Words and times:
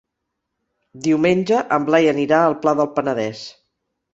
Diumenge 1.09 1.59
en 1.77 1.85
Blai 1.91 2.09
anirà 2.15 2.41
al 2.47 2.59
Pla 2.65 2.77
del 2.81 2.93
Penedès. 2.99 3.45